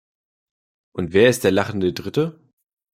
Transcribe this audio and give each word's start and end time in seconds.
Und 0.95 1.13
wer 1.13 1.29
ist 1.29 1.43
der 1.43 1.51
lachende 1.51 1.93
Dritte? 1.93 2.39